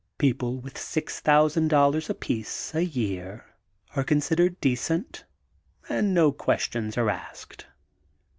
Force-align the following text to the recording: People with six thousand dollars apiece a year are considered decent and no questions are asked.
People 0.17 0.57
with 0.59 0.79
six 0.79 1.19
thousand 1.19 1.67
dollars 1.67 2.09
apiece 2.09 2.73
a 2.73 2.83
year 2.83 3.45
are 3.95 4.03
considered 4.03 4.59
decent 4.59 5.25
and 5.89 6.11
no 6.11 6.31
questions 6.31 6.97
are 6.97 7.11
asked. 7.11 7.67